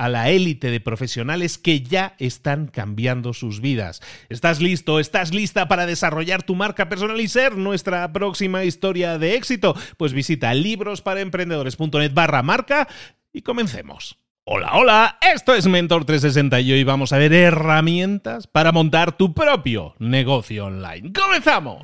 [0.00, 4.00] a la élite de profesionales que ya están cambiando sus vidas.
[4.30, 4.98] ¿Estás listo?
[4.98, 9.76] ¿Estás lista para desarrollar tu marca personal y ser nuestra próxima historia de éxito?
[9.98, 12.88] Pues visita librosparaemprendedores.net barra marca
[13.30, 14.16] y comencemos.
[14.44, 19.34] Hola, hola, esto es Mentor 360 y hoy vamos a ver herramientas para montar tu
[19.34, 21.12] propio negocio online.
[21.12, 21.82] ¡Comenzamos!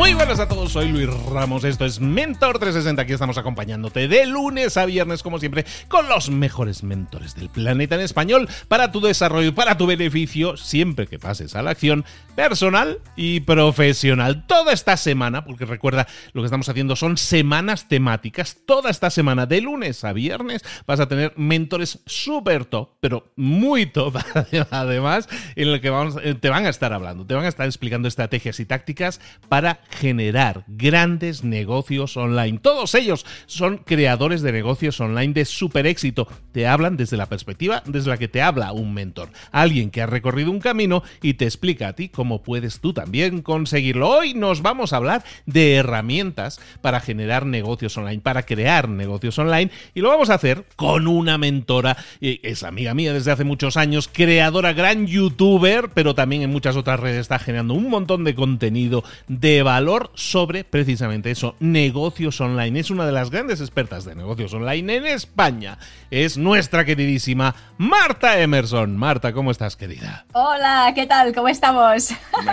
[0.00, 4.24] Muy buenas a todos, soy Luis Ramos, esto es Mentor 360, aquí estamos acompañándote de
[4.24, 9.02] lunes a viernes como siempre con los mejores mentores del planeta en español para tu
[9.02, 14.46] desarrollo, para tu beneficio, siempre que pases a la acción personal y profesional.
[14.46, 19.44] Toda esta semana, porque recuerda, lo que estamos haciendo son semanas temáticas, toda esta semana
[19.44, 24.16] de lunes a viernes vas a tener mentores súper top, pero muy top
[24.70, 28.08] además, en el que vamos, te van a estar hablando, te van a estar explicando
[28.08, 32.58] estrategias y tácticas para generar grandes negocios online.
[32.58, 36.28] Todos ellos son creadores de negocios online de super éxito.
[36.52, 39.30] Te hablan desde la perspectiva desde la que te habla un mentor.
[39.52, 43.42] Alguien que ha recorrido un camino y te explica a ti cómo puedes tú también
[43.42, 44.08] conseguirlo.
[44.08, 49.70] Hoy nos vamos a hablar de herramientas para generar negocios online, para crear negocios online
[49.94, 54.08] y lo vamos a hacer con una mentora, es amiga mía desde hace muchos años,
[54.12, 59.04] creadora, gran youtuber, pero también en muchas otras redes está generando un montón de contenido
[59.28, 62.80] de valor valor sobre precisamente eso, negocios online.
[62.80, 65.78] Es una de las grandes expertas de negocios online en España.
[66.10, 68.98] Es nuestra queridísima Marta Emerson.
[68.98, 70.26] Marta, ¿cómo estás, querida?
[70.34, 71.34] Hola, ¿qué tal?
[71.34, 72.10] ¿Cómo estamos?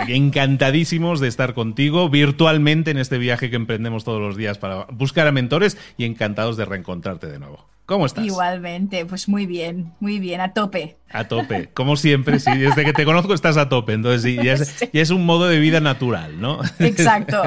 [0.08, 5.26] Encantadísimos de estar contigo virtualmente en este viaje que emprendemos todos los días para buscar
[5.26, 7.77] a mentores y encantados de reencontrarte de nuevo.
[7.88, 8.22] ¿Cómo estás?
[8.26, 10.98] Igualmente, pues muy bien, muy bien, a tope.
[11.10, 14.52] A tope, como siempre, sí, desde que te conozco estás a tope, entonces sí, ya,
[14.92, 16.60] es, un modo de vida natural, ¿no?
[16.80, 17.40] Exacto.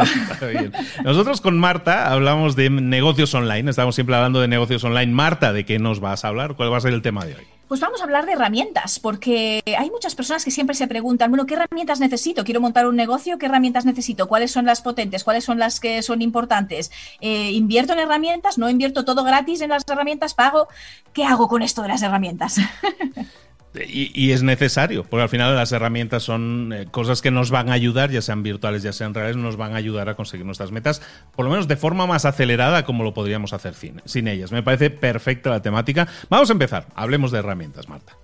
[1.03, 5.13] Nosotros con Marta hablamos de negocios online, estamos siempre hablando de negocios online.
[5.13, 6.55] Marta, ¿de qué nos vas a hablar?
[6.55, 7.45] ¿Cuál va a ser el tema de hoy?
[7.71, 11.45] Pues vamos a hablar de herramientas, porque hay muchas personas que siempre se preguntan, bueno,
[11.45, 12.43] ¿qué herramientas necesito?
[12.43, 14.27] Quiero montar un negocio, ¿qué herramientas necesito?
[14.27, 15.23] ¿Cuáles son las potentes?
[15.23, 16.91] ¿Cuáles son las que son importantes?
[17.21, 18.57] Eh, ¿Invierto en herramientas?
[18.57, 20.33] ¿No invierto todo gratis en las herramientas?
[20.33, 20.67] ¿Pago?
[21.13, 22.57] ¿Qué hago con esto de las herramientas?
[23.73, 27.73] Y, es necesario, porque al final las herramientas son eh, cosas que nos van a
[27.73, 31.01] ayudar, ya sean virtuales, ya sean reales, nos van a ayudar a conseguir nuestras metas,
[31.35, 34.51] por lo menos de forma más acelerada como lo podríamos hacer sin, sin ellas.
[34.51, 36.07] Me parece perfecta la temática.
[36.29, 38.17] Vamos a empezar, hablemos de herramientas, Marta.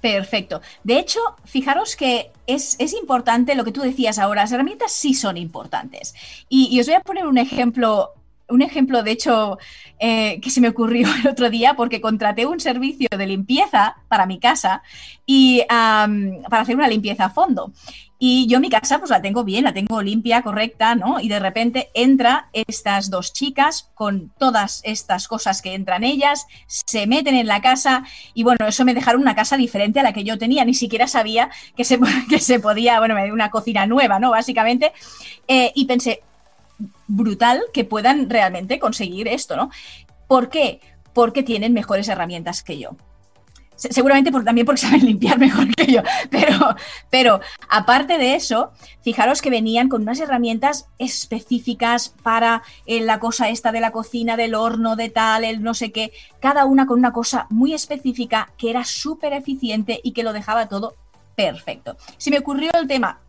[0.00, 0.62] Perfecto.
[0.84, 5.36] De hecho, fijaros que es, importante lo que tú decías ahora, las herramientas sí son
[5.36, 6.14] importantes.
[6.48, 8.14] y os voy a poner un ejemplo
[8.48, 9.58] un ejemplo, de hecho,
[9.98, 14.26] eh, que se me ocurrió el otro día porque contraté un servicio de limpieza para
[14.26, 14.82] mi casa
[15.26, 17.72] y para hacer una limpieza a fondo.
[18.26, 21.20] Y yo mi casa pues la tengo bien, la tengo limpia, correcta, ¿no?
[21.20, 27.06] Y de repente entra estas dos chicas con todas estas cosas que entran ellas, se
[27.06, 30.24] meten en la casa y bueno, eso me dejaron una casa diferente a la que
[30.24, 31.98] yo tenía, ni siquiera sabía que se,
[32.30, 34.30] que se podía, bueno, una cocina nueva, ¿no?
[34.30, 34.92] Básicamente.
[35.48, 36.22] Eh, y pensé,
[37.06, 39.70] brutal que puedan realmente conseguir esto, ¿no?
[40.26, 40.80] ¿Por qué?
[41.12, 42.96] Porque tienen mejores herramientas que yo.
[43.76, 46.76] seguramente también porque saben limpiar mejor que yo, pero,
[47.10, 48.72] pero aparte de eso,
[49.02, 54.36] fijaros que venían con unas herramientas específicas para eh, la cosa esta de la cocina,
[54.36, 58.52] del horno, de tal, el no sé qué, cada una con una cosa muy específica
[58.58, 60.94] que era súper eficiente y que lo dejaba todo
[61.34, 61.96] perfecto.
[62.16, 63.20] Se me ocurrió el tema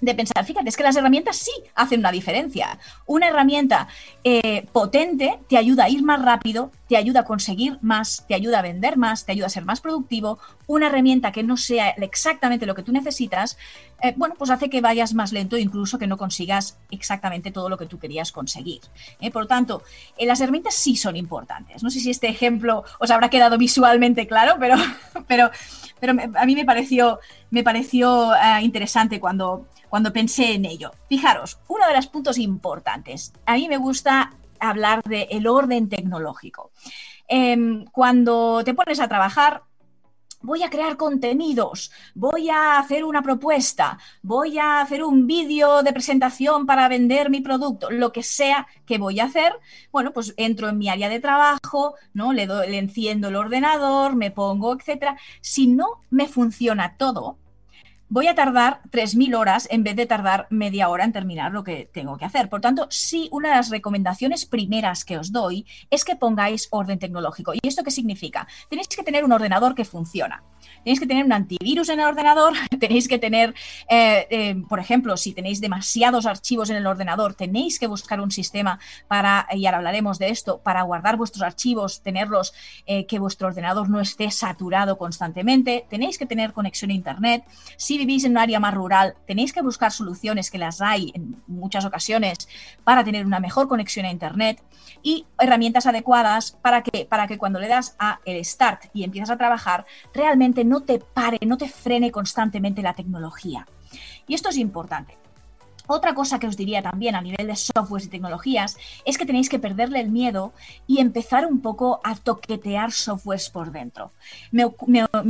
[0.00, 2.78] de pensar, fíjate, es que las herramientas sí hacen una diferencia.
[3.06, 3.88] Una herramienta
[4.24, 8.58] eh, potente te ayuda a ir más rápido, te ayuda a conseguir más, te ayuda
[8.58, 10.40] a vender más, te ayuda a ser más productivo.
[10.66, 13.56] Una herramienta que no sea exactamente lo que tú necesitas,
[14.02, 17.78] eh, bueno, pues hace que vayas más lento, incluso que no consigas exactamente todo lo
[17.78, 18.80] que tú querías conseguir.
[19.20, 19.30] ¿eh?
[19.30, 19.84] Por lo tanto,
[20.18, 21.84] las herramientas sí son importantes.
[21.84, 24.74] No sé si este ejemplo os habrá quedado visualmente claro, pero,
[25.28, 25.52] pero,
[26.00, 27.20] pero a mí me pareció,
[27.50, 30.92] me pareció interesante cuando cuando pensé en ello.
[31.08, 33.32] Fijaros, uno de los puntos importantes.
[33.44, 36.70] A mí me gusta hablar del el orden tecnológico.
[37.28, 39.62] Em, cuando te pones a trabajar,
[40.42, 45.92] voy a crear contenidos, voy a hacer una propuesta, voy a hacer un vídeo de
[45.92, 49.52] presentación para vender mi producto, lo que sea que voy a hacer,
[49.92, 52.32] bueno, pues entro en mi área de trabajo, ¿no?
[52.32, 55.18] Le, doy, le enciendo el ordenador, me pongo, etcétera.
[55.40, 57.38] Si no me funciona todo,
[58.10, 61.88] voy a tardar 3.000 horas en vez de tardar media hora en terminar lo que
[61.92, 62.48] tengo que hacer.
[62.48, 66.98] Por tanto, sí, una de las recomendaciones primeras que os doy es que pongáis orden
[66.98, 67.54] tecnológico.
[67.54, 68.48] ¿Y esto qué significa?
[68.68, 70.42] Tenéis que tener un ordenador que funciona
[70.84, 73.54] tenéis que tener un antivirus en el ordenador, tenéis que tener,
[73.88, 78.30] eh, eh, por ejemplo, si tenéis demasiados archivos en el ordenador, tenéis que buscar un
[78.30, 78.78] sistema
[79.08, 82.52] para, y ahora hablaremos de esto, para guardar vuestros archivos, tenerlos,
[82.86, 87.44] eh, que vuestro ordenador no esté saturado constantemente, tenéis que tener conexión a Internet.
[87.76, 91.42] Si vivís en un área más rural, tenéis que buscar soluciones que las hay en
[91.46, 92.48] muchas ocasiones
[92.84, 94.62] para tener una mejor conexión a Internet
[95.02, 99.30] y herramientas adecuadas para que, para que cuando le das a el start y empiezas
[99.30, 103.66] a trabajar, realmente no te pare, no te frene constantemente la tecnología.
[104.26, 105.16] Y esto es importante.
[105.92, 109.48] Otra cosa que os diría también a nivel de softwares y tecnologías es que tenéis
[109.48, 110.52] que perderle el miedo
[110.86, 114.12] y empezar un poco a toquetear softwares por dentro.
[114.52, 114.64] Me,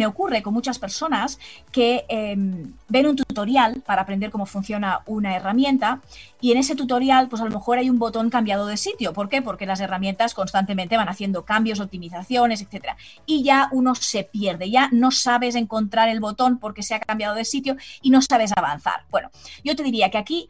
[0.04, 1.38] ocurre con muchas personas
[1.72, 6.02] que em, ven un tutorial para aprender cómo funciona una herramienta
[6.42, 9.14] y en ese tutorial pues a lo mejor hay un botón cambiado de sitio.
[9.14, 9.40] ¿Por qué?
[9.40, 12.96] Porque las herramientas constantemente van haciendo cambios, optimizaciones, etc.
[13.24, 17.34] Y ya uno se pierde, ya no sabes encontrar el botón porque se ha cambiado
[17.34, 19.04] de sitio y no sabes avanzar.
[19.10, 19.30] Bueno,
[19.64, 20.50] yo te diría que aquí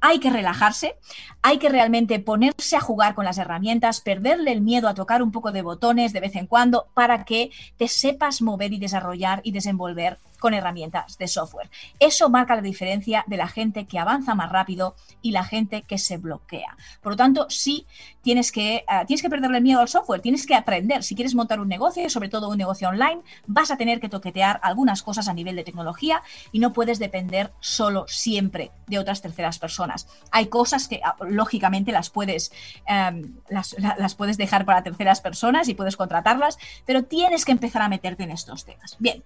[0.00, 0.96] hay que relajarse,
[1.42, 5.32] hay que realmente ponerse a jugar con las herramientas, perderle el miedo a tocar un
[5.32, 9.52] poco de botones de vez en cuando para que te sepas mover y desarrollar y
[9.52, 11.70] desenvolver con herramientas de software.
[12.00, 15.98] Eso marca la diferencia de la gente que avanza más rápido y la gente que
[15.98, 16.76] se bloquea.
[17.02, 17.86] Por lo tanto, sí
[18.22, 21.04] tienes que, eh, tienes que perderle el miedo al software, tienes que aprender.
[21.04, 24.58] Si quieres montar un negocio, sobre todo un negocio online, vas a tener que toquetear
[24.62, 29.58] algunas cosas a nivel de tecnología y no puedes depender solo siempre de otras terceras
[29.58, 29.89] personas.
[30.30, 32.52] Hay cosas que ah, lógicamente las puedes,
[32.86, 37.82] em, las, las puedes dejar para terceras personas y puedes contratarlas, pero tienes que empezar
[37.82, 38.96] a meterte en estos temas.
[38.98, 39.22] Bien,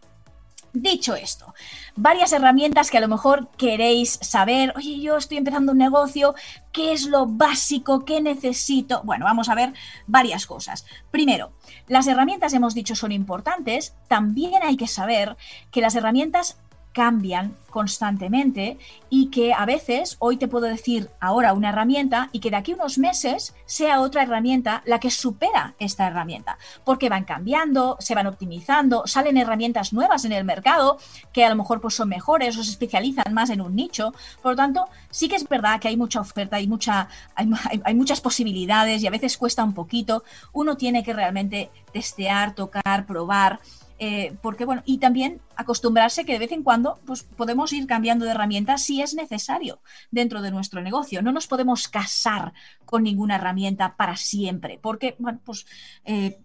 [0.75, 1.55] Dicho esto,
[1.94, 6.34] varias herramientas que a lo mejor queréis saber, oye, yo estoy empezando un negocio,
[6.72, 9.00] ¿qué es lo básico que necesito?
[9.05, 9.72] Bueno, vamos a ver
[10.08, 10.84] varias cosas.
[11.12, 11.52] Primero,
[11.87, 15.37] las herramientas hemos dicho son importantes, también hay que saber
[15.70, 16.58] que las herramientas
[16.94, 18.79] cambian constantemente
[19.11, 22.73] y que a veces hoy te puedo decir ahora una herramienta y que de aquí
[22.73, 28.28] unos meses sea otra herramienta la que supera esta herramienta, porque van cambiando, se van
[28.28, 30.99] optimizando, salen herramientas nuevas en el mercado
[31.33, 34.14] que a lo mejor pues son mejores o se especializan más en un nicho.
[34.40, 37.50] Por lo tanto, sí que es verdad que hay mucha oferta, hay, mucha, hay,
[37.83, 40.23] hay muchas posibilidades y a veces cuesta un poquito.
[40.52, 43.59] Uno tiene que realmente testear, tocar, probar
[43.99, 48.25] eh, porque bueno, y también acostumbrarse que de vez en cuando pues, podemos ir cambiando
[48.25, 51.23] de herramienta si es necesario dentro de nuestro negocio.
[51.23, 52.53] No nos podemos casar
[52.85, 55.67] con ninguna herramienta para siempre, porque bueno, pues
[56.05, 56.39] eh,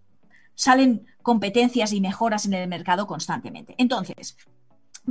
[0.53, 3.75] salen competencias y mejoras en el mercado constantemente.
[3.77, 4.37] Entonces,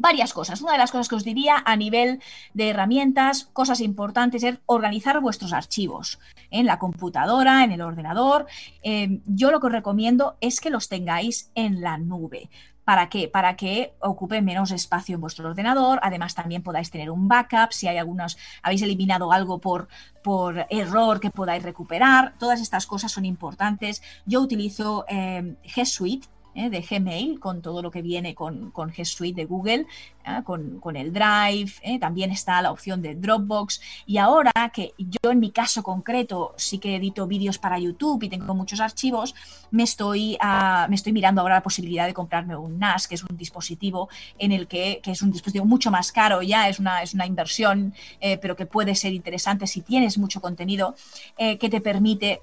[0.00, 0.60] varias cosas.
[0.60, 2.20] Una de las cosas que os diría a nivel
[2.54, 6.18] de herramientas, cosas importantes, es organizar vuestros archivos
[6.50, 8.46] en la computadora, en el ordenador.
[8.82, 12.48] Eh, yo lo que os recomiendo es que los tengáis en la nube.
[12.88, 13.28] ¿Para qué?
[13.28, 16.00] Para que ocupe menos espacio en vuestro ordenador.
[16.02, 19.88] Además, también podáis tener un backup si hay algunos, habéis eliminado algo por,
[20.22, 22.32] por error que podáis recuperar.
[22.38, 24.02] Todas estas cosas son importantes.
[24.24, 26.28] Yo utilizo eh, G Suite
[26.58, 26.70] ¿eh?
[26.70, 29.86] de Gmail, con todo lo que viene con, con G Suite de Google,
[30.26, 30.42] ¿eh?
[30.44, 31.98] con, el Drive, ¿eh?
[31.98, 33.80] también está la opción de Dropbox.
[34.06, 38.28] Y ahora que yo en mi caso concreto sí que edito vídeos para YouTube y
[38.28, 39.34] tengo muchos archivos,
[39.70, 43.22] me estoy, ah, me estoy mirando ahora la posibilidad de comprarme un NAS, que es
[43.22, 47.02] un dispositivo en el que, que es un dispositivo mucho más caro ya, es una,
[47.02, 47.94] es una inversión,
[48.40, 50.96] pero que puede ser interesante si tienes mucho contenido,
[51.36, 52.40] que te permite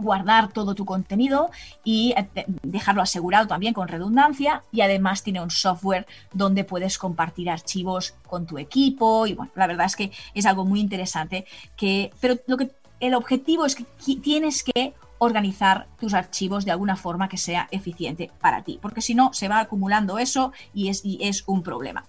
[0.00, 1.50] guardar todo tu contenido
[1.84, 7.50] y eh, dejarlo asegurado también con redundancia y además tiene un software donde puedes compartir
[7.50, 11.44] archivos con tu equipo y bueno, la verdad es que es algo muy interesante
[11.76, 13.84] que pero lo que el objetivo es que
[14.16, 19.14] tienes que organizar tus archivos de alguna forma que sea eficiente para ti, porque si
[19.14, 22.04] no se va acumulando eso y es, y es un problema.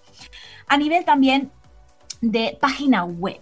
[0.67, 1.51] A nivel también
[2.21, 3.41] de página web.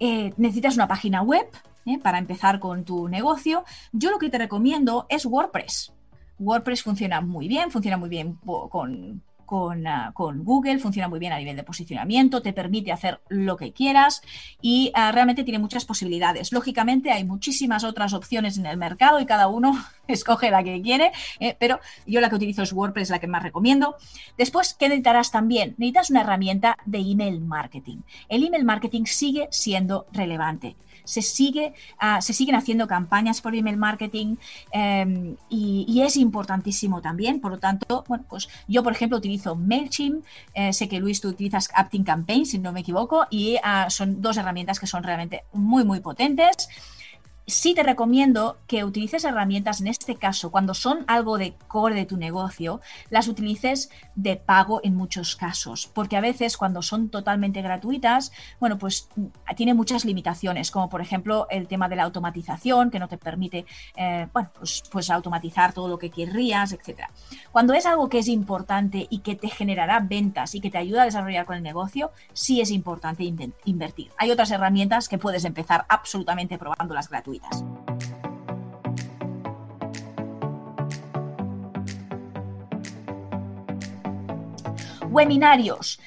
[0.00, 1.46] Eh, necesitas una página web
[1.86, 1.98] ¿eh?
[1.98, 5.92] para empezar con tu negocio, yo lo que te recomiendo es WordPress.
[6.38, 11.38] WordPress funciona muy bien, funciona muy bien con, ah, con, Google, funciona muy bien a
[11.38, 14.22] nivel de posicionamiento, te permite hacer lo que quieras
[14.62, 16.52] y ah, realmente tiene muchas posibilidades.
[16.52, 19.72] Lógicamente hay muchísimas otras opciones en el mercado y cada uno
[20.06, 21.56] escoge la que quiere, ¿eh?
[21.58, 23.96] pero yo la que utilizo es WordPress, la que más recomiendo.
[24.36, 25.74] Después, ¿qué necesitarás también?
[25.78, 27.98] Necesitas una herramienta de email marketing.
[28.28, 30.76] El email marketing sigue siendo relevante
[31.08, 34.36] se, sigue, ah, se siguen haciendo campañas por email marketing
[34.72, 37.40] em, y, es importantísimo también.
[37.40, 40.24] Por lo tanto, bueno, pues yo, por ejemplo, utilizo MailChimp,
[40.54, 44.20] eh, sé que Luis, tú utilizas Acting Campaign, si no me equivoco, y ah, son
[44.20, 46.68] dos herramientas que son realmente muy, muy potentes
[47.48, 52.06] sí te recomiendo que utilices herramientas, en este caso, cuando son algo de core de
[52.06, 57.62] tu negocio, las utilices de pago en muchos casos, porque a veces cuando son totalmente
[57.62, 59.26] gratuitas, bueno, pues mm,
[59.56, 63.64] tiene muchas limitaciones, como por ejemplo el tema de la automatización, que no te permite,
[63.96, 67.02] eh, bueno, pues, pues, automatizar todo lo que querrías, etc.
[67.50, 71.02] Cuando es algo que es importante y que te generará ventas y que te ayuda
[71.02, 73.24] a desarrollar con el negocio, sí es importante
[73.64, 74.10] invertir.
[74.18, 77.64] Hay otras herramientas que puedes empezar absolutamente probando las gratuitas.
[85.10, 86.00] Webinarios.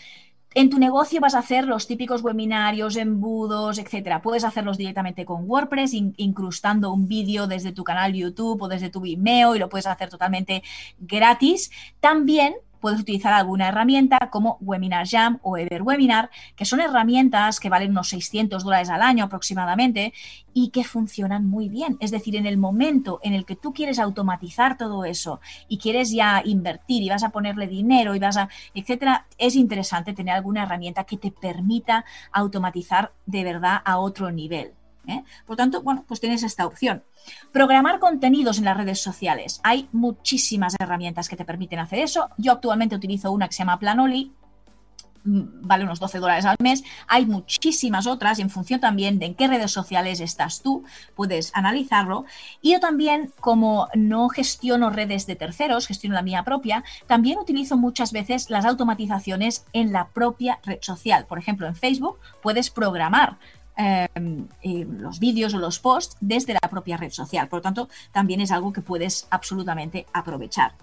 [0.54, 4.22] En tu negocio vas a hacer los típicos webinarios, embudos, etcétera.
[4.22, 9.00] Puedes hacerlos directamente con WordPress, incrustando un vídeo desde tu canal YouTube o desde tu
[9.00, 10.62] Vimeo y lo puedes hacer totalmente
[11.00, 11.72] gratis.
[12.02, 17.92] También puedes utilizar alguna herramienta como Webinar Jam o Everwebinar, que son herramientas que valen
[17.92, 20.14] unos 600 dólares al año aproximadamente
[20.54, 21.98] y que funcionan muy bien.
[22.02, 26.12] Es decir, en el momento en el que tú quieres automatizar todo eso y quieres
[26.12, 30.64] ya invertir y vas a ponerle dinero y vas a, etcétera, es interesante tener alguna
[30.64, 34.74] herramienta que te permita automatizar de verdad a otro nivel.
[35.08, 35.24] ¿Eh?
[35.46, 37.04] Por tanto, bueno, pues tienes esta opción.
[37.52, 39.60] Programar contenidos en las redes sociales.
[39.64, 42.30] Hay muchísimas herramientas que te permiten hacer eso.
[42.38, 44.32] Yo actualmente utilizo una que se llama Planoli,
[45.24, 46.84] mm, vale unos 12 dólares al mes.
[47.08, 50.84] Hay muchísimas otras en función también de en qué redes sociales estás tú,
[51.16, 52.26] puedes analizarlo.
[52.62, 57.78] Y yo también, como no gestiono redes de terceros, gestiono la mía propia, también utilizo
[57.78, 61.26] muchas veces las automatizaciones en la propia red social.
[61.26, 63.38] Por ejemplo, en Facebook puedes programar
[63.78, 64.48] Em,
[65.00, 67.48] los vídeos o los posts desde la propia red social.
[67.48, 70.74] Por lo tanto, también es algo que puedes absolutamente aprovechar.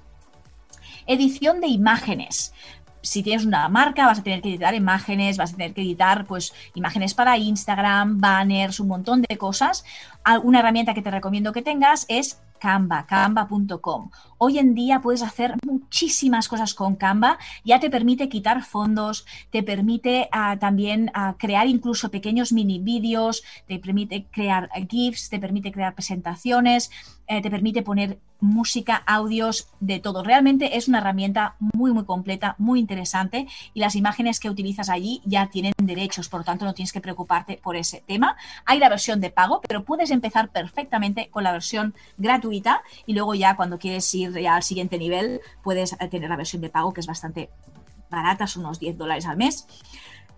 [1.06, 2.52] Edición de imágenes
[3.00, 6.26] si tienes una marca, vas a tener que editar imágenes, vas a tener que editar
[6.26, 9.84] pues imágenes para Instagram, banners, un montón de cosas.
[10.42, 14.10] Una herramienta que te recomiendo que tengas es Canva, canva.com.
[14.38, 17.38] Hoy en día puedes hacer muchísimas cosas con Canva.
[17.64, 23.42] Ya te permite quitar fondos, te permite ah, también ah, crear incluso pequeños mini vídeos,
[23.66, 26.90] te permite crear GIFs, te permite crear presentaciones,
[27.26, 30.22] eh, te permite poner música, audios, de todo.
[30.22, 35.20] Realmente es una herramienta muy, muy completa, muy interesante y las imágenes que utilizas allí
[35.24, 38.36] ya tienen derechos, por lo tanto no tienes que preocuparte por ese tema.
[38.64, 42.47] Hay la versión de pago, pero puedes empezar perfectamente con la versión gratuita
[43.06, 46.92] y luego ya cuando quieres ir al siguiente nivel puedes tener la versión de pago
[46.92, 47.50] que es bastante
[48.10, 49.66] barata, son unos 10 dólares al mes.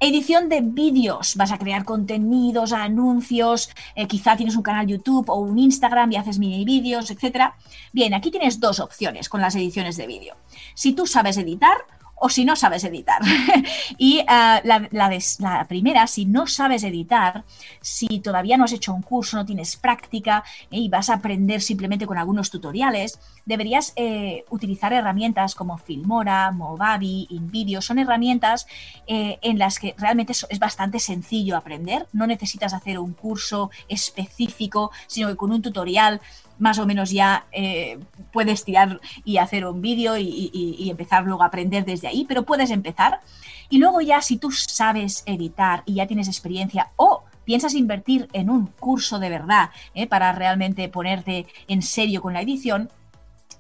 [0.02, 1.36] Edición de vídeos.
[1.36, 6.16] Vas a crear contenidos, anuncios, eh, quizá tienes un canal YouTube o un Instagram y
[6.16, 7.52] haces mini vídeos, etc.
[7.92, 10.36] Bien, aquí tienes dos opciones con las ediciones de vídeo.
[10.74, 11.76] Si tú sabes editar,
[12.20, 13.20] o si no sabes editar.
[13.98, 17.44] y eh, la, primera, si no sabes editar,
[17.80, 21.62] si todavía no has hecho un curso, no tienes práctica eh, y vas a aprender
[21.62, 27.80] simplemente con algunos tutoriales, deberías eh, utilizar herramientas como Filmora, Movavi, InVideo.
[27.80, 28.66] Son herramientas
[29.06, 32.06] en las que realmente es, bastante sencillo aprender.
[32.12, 36.20] No necesitas hacer un curso específico, sino que con un tutorial
[36.60, 37.98] más o menos ya eh,
[38.32, 42.70] puedes tirar y hacer un vídeo y, empezar luego a aprender desde ahí, pero puedes
[42.70, 43.20] empezar.
[43.68, 48.50] Y luego ya si tú sabes editar y ya tienes experiencia o piensas invertir en
[48.50, 52.90] un curso de verdad eh, para realmente ponerte en serio con la edición,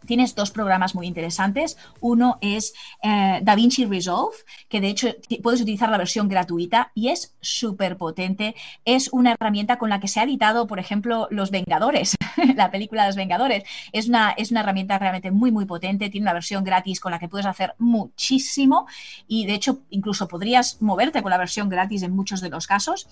[0.06, 1.76] tienes dos programas muy interesantes.
[2.00, 4.36] Uno es eh, DaVinci Resolve,
[4.68, 5.08] que de hecho
[5.42, 8.54] puedes utilizar la versión gratuita y es súper potente.
[8.84, 12.16] Es una herramienta con la que se ha editado, por ejemplo, Los Vengadores,
[12.56, 13.64] la película de Los Vengadores.
[13.92, 16.10] Es una, es una herramienta realmente muy, muy potente.
[16.10, 18.86] Tiene una versión gratis con la que puedes hacer muchísimo
[19.26, 23.08] y de hecho incluso podrías moverte con la versión gratis en muchos de los casos.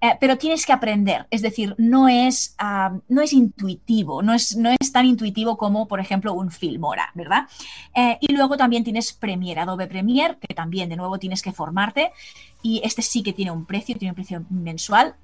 [0.00, 4.54] Eh, pero tienes que aprender, es decir, no es, ah, no es intuitivo, no es,
[4.56, 7.46] no es tan intuitivo como, por ejemplo, un Filmora, ¿verdad?
[7.94, 12.12] Eh, y luego también tienes Premiere, Adobe Premiere, que también de nuevo tienes que formarte
[12.62, 15.16] y este sí que tiene un precio, tiene un precio mensual,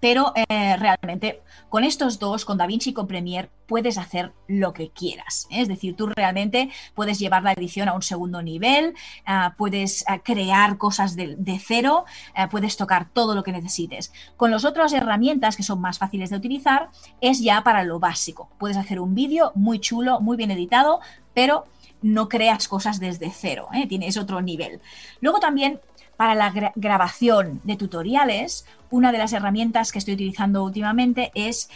[0.00, 4.90] pero eh, realmente con estos dos, con DaVinci y con Premiere, puedes hacer lo que
[4.90, 5.46] quieras.
[5.50, 5.62] ¿eh?
[5.62, 8.94] Es decir, tú realmente puedes llevar la edición a un segundo nivel,
[9.26, 14.12] ah, puedes ah, crear cosas de, cero, ah, puedes tocar todo lo que necesites.
[14.36, 18.48] Con las otras herramientas que son más fáciles de utilizar, es ya para lo básico.
[18.58, 21.00] Puedes hacer un vídeo muy chulo, muy bien editado,
[21.34, 21.66] pero
[22.02, 23.86] no creas cosas desde cero, ¿eh?
[23.86, 24.80] tienes otro nivel.
[25.20, 25.80] Luego también
[26.16, 31.68] para la grabación de tutoriales, una de las herramientas que estoy utilizando últimamente es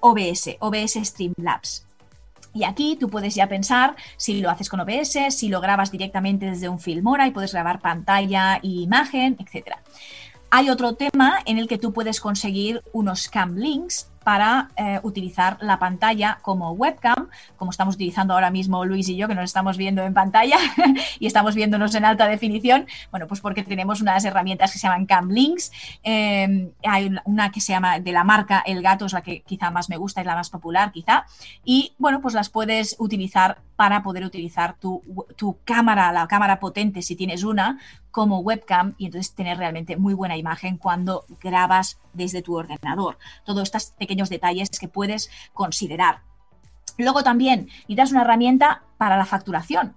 [0.00, 1.86] OBS, OBS Streamlabs.
[2.52, 6.46] Y aquí tú puedes ya pensar si lo haces con OBS, si lo grabas directamente
[6.46, 9.76] desde un Filmora y puedes grabar pantalla e imagen, etc.
[10.50, 15.56] Hay otro tema en el que tú puedes conseguir unos cam links para eh, utilizar
[15.60, 19.76] la pantalla como webcam, como estamos utilizando ahora mismo Luis y yo, que nos estamos
[19.76, 20.56] viendo en pantalla
[21.20, 22.88] y estamos viéndonos en alta definición.
[23.12, 25.70] Bueno, pues porque tenemos unas herramientas que se llaman Cam Links.
[26.02, 29.70] Em, hay una que se llama de la marca El Gato, es la que quizá
[29.70, 31.24] más me gusta, es la más popular quizá.
[31.64, 35.04] Y bueno, pues las puedes utilizar para poder utilizar tu,
[35.36, 37.78] tu cámara, la cámara potente, si tienes una,
[38.10, 43.18] como webcam y entonces tener realmente muy buena imagen cuando grabas desde tu ordenador.
[43.44, 46.20] Todos estos pequeños detalles que puedes considerar.
[46.98, 49.94] Luego también necesitas una herramienta para la facturación.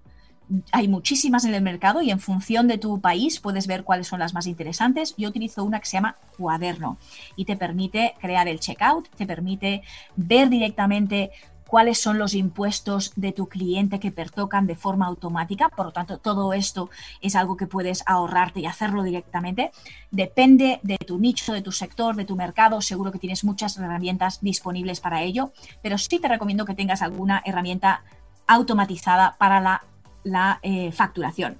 [0.71, 4.19] Hay muchísimas en el mercado y en función de tu país puedes ver cuáles son
[4.19, 5.13] las más interesantes.
[5.15, 6.97] Yo utilizo una que se llama Cuaderno
[7.35, 9.83] y te permite crear el checkout, te permite
[10.15, 11.31] ver directamente
[11.69, 15.69] cuáles son los impuestos de tu cliente que pertocan de forma automática.
[15.69, 16.89] Por lo tanto, todo esto
[17.21, 19.71] es algo que puedes ahorrarte y hacerlo directamente.
[20.09, 22.81] Depende de tu nicho, de tu sector, de tu mercado.
[22.81, 25.51] Seguro que tienes muchas herramientas disponibles para ello,
[25.83, 28.01] pero sí te recomiendo que tengas alguna herramienta
[28.47, 29.83] automatizada para
[30.23, 31.59] la, eh, facturación.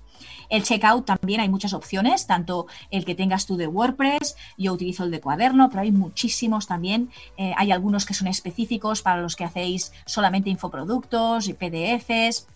[0.49, 5.03] El checkout también hay muchas opciones, tanto el que tengas tú de WordPress, yo utilizo
[5.03, 7.09] el de cuaderno, pero hay muchísimos también.
[7.37, 12.47] Eh, hay algunos que son específicos para los que hacéis solamente infoproductos y PDFs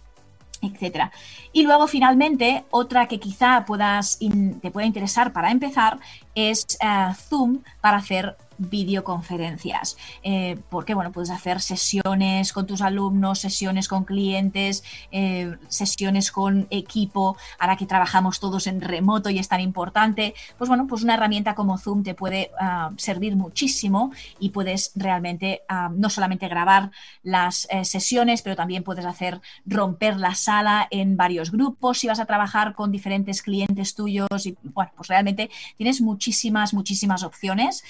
[0.63, 1.11] etcétera.
[1.51, 4.19] Y luego finalmente otra que quizá puedas
[4.61, 5.99] te pueda interesar para empezar
[6.35, 8.37] es eh, Zoom para hacer
[8.69, 16.31] videoconferencias, eh, porque bueno, puedes hacer sesiones con tus alumnos, sesiones con clientes, eh, sesiones
[16.31, 21.03] con equipo, ahora que trabajamos todos en remoto y es tan importante, pues bueno, pues
[21.03, 26.47] una herramienta como Zoom te puede ah, servir muchísimo y puedes realmente ah, no solamente
[26.47, 26.91] grabar
[27.23, 32.19] las eh, sesiones, pero también puedes hacer romper la sala en varios grupos si vas
[32.19, 37.83] a trabajar con diferentes clientes tuyos y bueno, pues realmente tienes muchísimas, muchísimas opciones.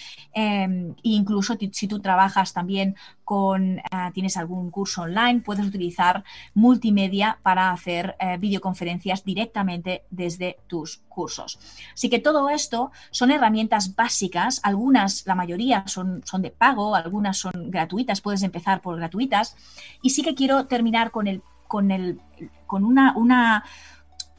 [0.63, 6.23] Em, incluso si tú trabajas también con, ah, tienes algún curso online, puedes utilizar
[6.53, 11.59] multimedia para hacer eh, videoconferencias directamente desde tus cursos.
[11.93, 17.37] Así que todo esto son herramientas básicas, algunas, la mayoría son, son de pago, algunas
[17.37, 19.55] son gratuitas, puedes empezar por gratuitas.
[20.01, 22.19] Y sí que quiero terminar con, el, con, el,
[22.65, 23.63] con una, una,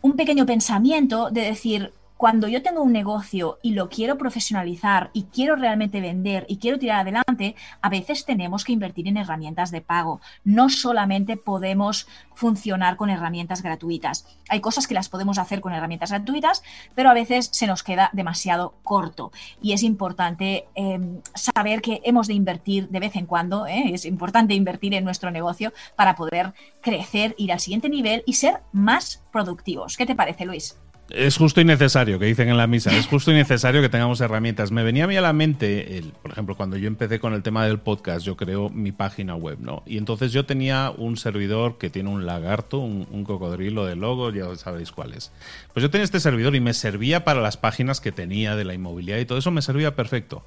[0.02, 1.92] un pequeño pensamiento de decir,
[2.24, 6.78] cuando yo tengo un negocio y lo quiero profesionalizar y quiero realmente vender y quiero
[6.78, 10.22] tirar adelante, a veces tenemos que invertir en herramientas de pago.
[10.42, 14.26] No solamente podemos funcionar con herramientas gratuitas.
[14.48, 16.62] Hay cosas que las podemos hacer con herramientas gratuitas,
[16.94, 22.26] pero a veces se nos queda demasiado corto y es importante em, saber que hemos
[22.26, 23.90] de invertir de vez en cuando, ¿eh?
[23.92, 28.62] es importante invertir en nuestro negocio para poder crecer, ir al siguiente nivel y ser
[28.72, 29.98] más productivos.
[29.98, 30.78] ¿Qué te parece, Luis?
[31.10, 34.22] Es justo y necesario, que dicen en la misa, es justo y necesario que tengamos
[34.22, 34.72] herramientas.
[34.72, 37.66] Me venía a mí a la mente, por ejemplo, cuando yo empecé con el tema
[37.66, 39.82] del podcast, yo creo mi página web, ¿no?
[39.84, 44.54] Y entonces yo tenía un servidor que tiene un lagarto, un, cocodrilo de logo, ya
[44.56, 45.30] sabéis cuál es.
[45.74, 48.72] Pues yo tenía este servidor y me servía para las páginas que tenía de la
[48.72, 50.42] inmobiliaria y todo eso me servía perfecto.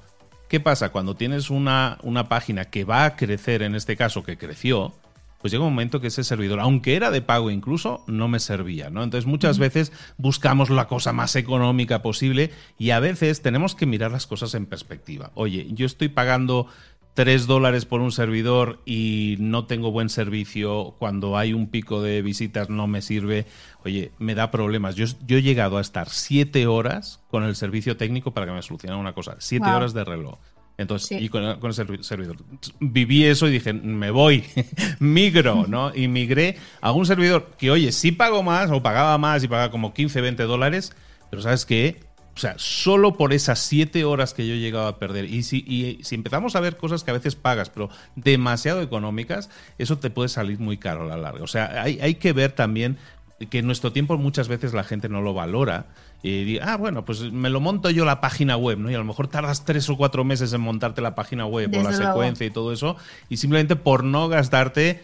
[0.48, 0.90] ¿Qué pasa?
[0.90, 4.94] Cuando tienes una, una página que va a crecer, en este caso que creció,
[5.40, 8.90] pues llega un momento que ese servidor, aunque era de pago incluso, no me servía,
[8.90, 9.02] ¿no?
[9.02, 14.10] Entonces muchas veces buscamos la cosa más económica posible y a veces tenemos que mirar
[14.10, 15.30] las cosas en perspectiva.
[15.34, 16.66] Oye, yo estoy pagando
[17.18, 22.22] 3 dólares por un servidor y no tengo buen servicio, cuando hay un pico de
[22.22, 23.44] visitas no me sirve,
[23.84, 24.94] oye, me da problemas.
[24.94, 28.62] Yo, yo he llegado a estar 7 horas con el servicio técnico para que me
[28.62, 30.38] solucionara una cosa, 7 horas de reloj.
[30.78, 32.36] Entonces, y con, el servidor.
[32.78, 34.44] Viví eso y dije, me voy,
[35.00, 35.92] migro, ¿no?
[35.92, 39.72] Y migré a un servidor que, oye, sí pago más o pagaba más y pagaba
[39.72, 40.92] como 15, 20 dólares,
[41.30, 42.00] pero ¿sabes qué?
[42.36, 45.24] O sea, solo por esas 7 horas que yo he llegado a perder.
[45.24, 49.50] Y si, y si empezamos a ver cosas que a veces pagas, pero demasiado económicas,
[49.78, 51.42] eso te puede salir muy caro a la larga.
[51.42, 52.98] O sea, hay, hay que ver también
[53.46, 55.86] que en nuestro tiempo muchas veces la gente no lo valora
[56.22, 58.90] y diga, ah, bueno, pues me lo monto yo la página web, ¿no?
[58.90, 61.82] Y a lo mejor tardas tres o cuatro meses en montarte la página web o
[61.82, 62.96] la secuencia y todo eso,
[63.28, 65.02] y simplemente por no gastarte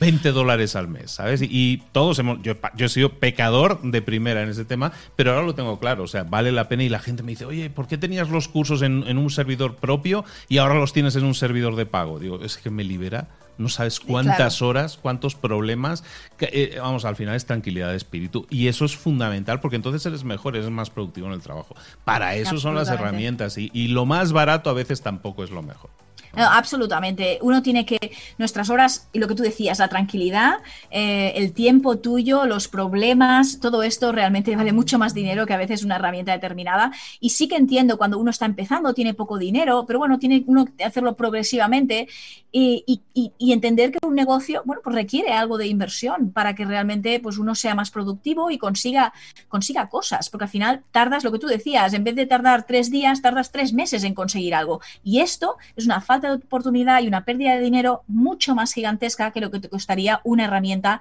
[0.00, 1.42] 20 dólares al mes, ¿sabes?
[1.42, 5.44] Y, todos hemos, yo, yo, he sido pecador de primera en ese tema, pero ahora
[5.44, 7.86] lo tengo claro, o sea, vale la pena y la gente me dice, oye, ¿por
[7.86, 11.34] qué tenías los cursos en, en un servidor propio y ahora los tienes en un
[11.34, 12.18] servidor de pago?
[12.18, 16.04] Digo, es que me libera no sabes cuántas horas, cuántos problemas.
[16.40, 18.46] Eh, vamos, al final es tranquilidad de espíritu.
[18.50, 21.74] Y eso es fundamental porque entonces eres mejor, eres más productivo en el trabajo.
[22.04, 25.90] Para eso son las herramientas y lo más barato a veces tampoco es lo mejor
[26.36, 27.38] absolutamente.
[27.42, 30.54] Uno tiene que, nuestras horas, y lo que tú decías, la tranquilidad,
[30.90, 35.58] eh, el tiempo tuyo, los problemas, todo esto realmente vale mucho más dinero que a
[35.58, 36.92] veces una herramienta determinada.
[37.20, 40.66] Y sí que entiendo cuando uno está empezando, tiene poco dinero, pero bueno, tiene uno
[40.66, 42.08] que hacerlo progresivamente
[42.56, 43.02] y,
[43.40, 47.54] entender que un negocio, bueno, pues requiere algo de inversión para que realmente pues uno
[47.54, 49.12] sea más productivo y consiga,
[49.48, 52.90] consiga cosas, porque al final tardas lo que tú decías, en vez de tardar tres
[52.90, 54.80] días, tardas tres meses en conseguir algo.
[55.02, 59.30] Y esto es una falta de oportunidad y una pérdida de dinero mucho más gigantesca
[59.30, 61.00] que lo que te costaría una herramienta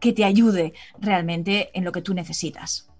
[0.00, 2.90] que te ayude realmente en lo que tú necesitas.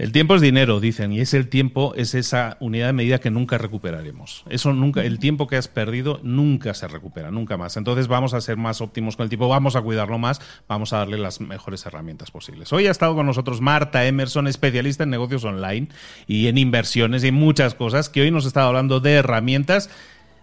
[0.00, 3.30] El tiempo es dinero, dicen, y es el tiempo, es esa unidad de medida que
[3.30, 4.44] nunca recuperaremos.
[4.48, 7.76] Eso nunca, el tiempo que has perdido nunca se recupera, nunca más.
[7.76, 11.00] Entonces vamos a ser más óptimos con el tiempo, vamos a cuidarlo más, vamos a
[11.00, 12.72] darle las mejores herramientas posibles.
[12.72, 15.88] Hoy ha estado con nosotros Marta Emerson, especialista en negocios online
[16.26, 19.90] y en inversiones y en muchas cosas, que hoy nos está hablando de herramientas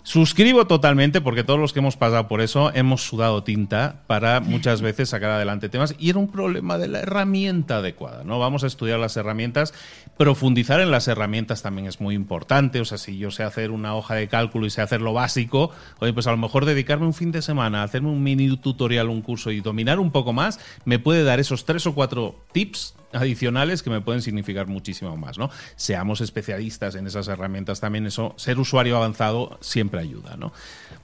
[0.07, 4.81] Suscribo totalmente porque todos los que hemos pasado por eso hemos sudado tinta para muchas
[4.81, 5.95] veces sacar adelante temas.
[5.99, 8.39] Y era un problema de la herramienta adecuada, ¿no?
[8.39, 9.73] Vamos a estudiar las herramientas,
[10.15, 13.95] profundizar en las herramientas también es muy importante, o sea, si yo sé hacer una
[13.95, 17.13] hoja de cálculo y sé hacer lo básico, oye, pues a lo mejor dedicarme un
[17.13, 20.99] fin de semana, hacerme un mini tutorial, un curso y dominar un poco más, me
[20.99, 25.49] puede dar esos tres o cuatro tips adicionales que me pueden significar muchísimo más, ¿no?
[25.75, 30.53] Seamos especialistas en esas herramientas también, eso, ser usuario avanzado siempre ayuda, ¿no?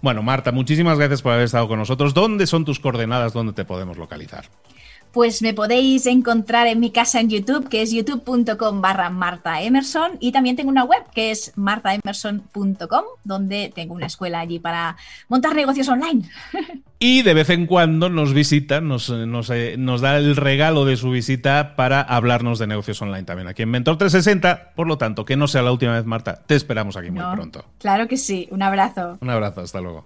[0.02, 2.14] Bueno, Marta, muchísimas gracias por haber estado con nosotros.
[2.14, 3.34] ¿Dónde son tus coordenadas?
[3.34, 4.46] ¿Dónde te podemos localizar?
[5.14, 10.18] Pues me podéis encontrar en mi casa en YouTube, que es youtube.com barra Marta Emerson,
[10.20, 14.98] y también tengo una web que es martaemerson.com, donde tengo una escuela allí para
[15.30, 16.24] montar negocios online.
[17.06, 20.96] Y de vez en cuando nos visita, nos, nos, eh, nos, da el regalo de
[20.96, 24.72] su visita para hablarnos de negocios online también aquí en Mentor 360.
[24.74, 26.42] Por lo tanto, que no sea la última vez, Marta.
[26.48, 27.66] Te esperamos aquí muy pronto.
[27.80, 28.48] Claro que sí.
[28.52, 29.18] Un abrazo.
[29.20, 29.60] Un abrazo.
[29.60, 30.06] Hasta luego.